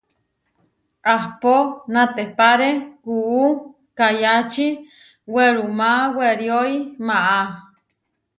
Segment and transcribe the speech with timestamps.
[1.13, 1.55] Ahpó
[1.93, 2.69] natepáre
[3.03, 3.39] kuú
[3.97, 4.67] kayáči
[5.33, 6.73] werumá weriói
[7.07, 7.41] maá.